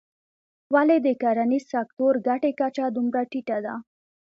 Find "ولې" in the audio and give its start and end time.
0.73-0.97